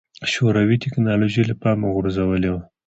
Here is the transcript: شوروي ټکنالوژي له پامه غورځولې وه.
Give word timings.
شوروي 0.33 0.77
ټکنالوژي 0.83 1.43
له 1.49 1.55
پامه 1.61 1.87
غورځولې 1.93 2.49
وه. 2.51 2.61